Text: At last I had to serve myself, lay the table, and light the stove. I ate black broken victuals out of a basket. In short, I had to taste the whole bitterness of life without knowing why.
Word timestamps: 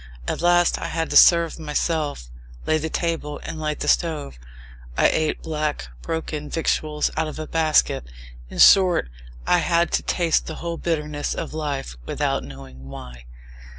At 0.27 0.41
last 0.41 0.79
I 0.79 0.87
had 0.87 1.11
to 1.11 1.15
serve 1.15 1.59
myself, 1.59 2.31
lay 2.65 2.79
the 2.79 2.89
table, 2.89 3.39
and 3.43 3.59
light 3.59 3.81
the 3.81 3.87
stove. 3.87 4.39
I 4.97 5.07
ate 5.09 5.43
black 5.43 5.89
broken 6.01 6.49
victuals 6.49 7.11
out 7.15 7.27
of 7.27 7.37
a 7.37 7.45
basket. 7.45 8.03
In 8.49 8.57
short, 8.57 9.09
I 9.45 9.59
had 9.59 9.91
to 9.91 10.01
taste 10.01 10.47
the 10.47 10.55
whole 10.55 10.77
bitterness 10.77 11.35
of 11.35 11.53
life 11.53 11.97
without 12.07 12.43
knowing 12.43 12.87
why. 12.89 13.25